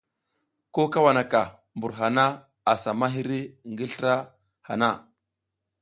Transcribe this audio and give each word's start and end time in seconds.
Ko 0.73 0.81
kawana 0.93 1.23
mbur 1.75 1.91
hana 1.99 2.25
asa 2.71 2.91
ma 2.99 3.07
hiri 3.15 3.39
ngi 3.71 3.85
slra 3.91 4.15
hana. 4.67 4.89